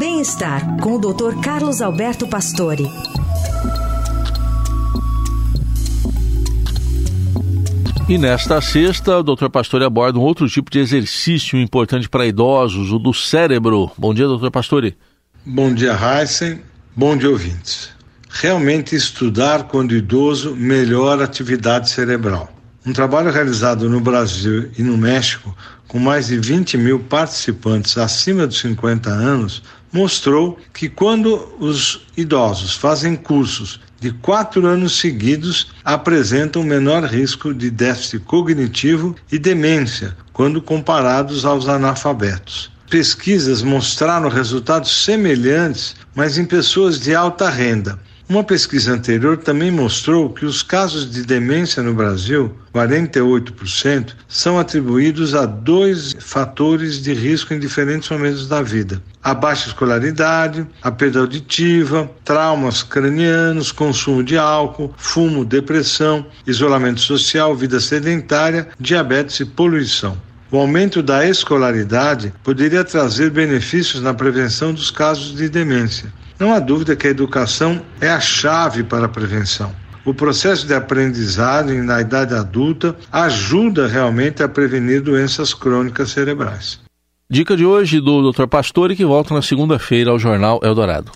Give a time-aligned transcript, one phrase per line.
[0.00, 1.42] Bem-estar com o Dr.
[1.42, 2.90] Carlos Alberto Pastore.
[8.08, 9.50] E nesta sexta, o Dr.
[9.50, 13.90] Pastore aborda um outro tipo de exercício importante para idosos, o do cérebro.
[13.98, 14.48] Bom dia, Dr.
[14.50, 14.96] Pastore.
[15.44, 16.62] Bom dia, Heisen.
[16.96, 17.90] Bom dia, ouvintes.
[18.30, 22.48] Realmente estudar quando idoso melhora a atividade cerebral.
[22.86, 25.54] Um trabalho realizado no Brasil e no México,
[25.86, 29.62] com mais de 20 mil participantes acima dos 50 anos,
[29.92, 37.70] mostrou que quando os idosos fazem cursos de quatro anos seguidos, apresentam menor risco de
[37.70, 42.70] déficit cognitivo e demência quando comparados aos analfabetos.
[42.88, 47.98] Pesquisas mostraram resultados semelhantes, mas em pessoas de alta renda,
[48.30, 55.34] uma pesquisa anterior também mostrou que os casos de demência no Brasil, 48%, são atribuídos
[55.34, 61.18] a dois fatores de risco em diferentes momentos da vida: a baixa escolaridade, a perda
[61.18, 70.16] auditiva, traumas cranianos, consumo de álcool, fumo, depressão, isolamento social, vida sedentária, diabetes e poluição.
[70.52, 76.12] O aumento da escolaridade poderia trazer benefícios na prevenção dos casos de demência.
[76.40, 79.70] Não há dúvida que a educação é a chave para a prevenção.
[80.06, 86.80] O processo de aprendizagem na idade adulta ajuda realmente a prevenir doenças crônicas cerebrais.
[87.28, 88.46] Dica de hoje do Dr.
[88.46, 91.12] Pastore que volta na segunda-feira ao Jornal Eldorado.